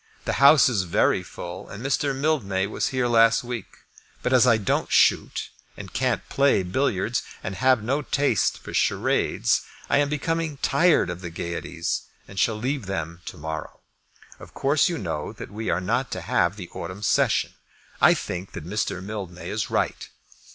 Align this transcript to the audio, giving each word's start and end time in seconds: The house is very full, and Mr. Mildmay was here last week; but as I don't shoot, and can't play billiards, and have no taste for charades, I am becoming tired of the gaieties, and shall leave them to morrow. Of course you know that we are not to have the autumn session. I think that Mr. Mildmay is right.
The 0.25 0.33
house 0.41 0.67
is 0.67 0.81
very 0.81 1.21
full, 1.21 1.69
and 1.69 1.85
Mr. 1.85 2.15
Mildmay 2.15 2.65
was 2.65 2.87
here 2.87 3.07
last 3.07 3.43
week; 3.43 3.67
but 4.23 4.33
as 4.33 4.47
I 4.47 4.57
don't 4.57 4.91
shoot, 4.91 5.51
and 5.77 5.93
can't 5.93 6.27
play 6.27 6.63
billiards, 6.63 7.21
and 7.43 7.53
have 7.53 7.83
no 7.83 8.01
taste 8.01 8.57
for 8.57 8.73
charades, 8.73 9.61
I 9.91 9.99
am 9.99 10.09
becoming 10.09 10.57
tired 10.57 11.11
of 11.11 11.21
the 11.21 11.29
gaieties, 11.29 12.01
and 12.27 12.39
shall 12.39 12.55
leave 12.55 12.87
them 12.87 13.21
to 13.25 13.37
morrow. 13.37 13.81
Of 14.39 14.55
course 14.55 14.89
you 14.89 14.97
know 14.97 15.33
that 15.33 15.51
we 15.51 15.69
are 15.69 15.79
not 15.79 16.09
to 16.13 16.21
have 16.21 16.55
the 16.55 16.69
autumn 16.69 17.03
session. 17.03 17.53
I 18.01 18.15
think 18.15 18.53
that 18.53 18.65
Mr. 18.65 19.03
Mildmay 19.03 19.51
is 19.51 19.69
right. 19.69 20.09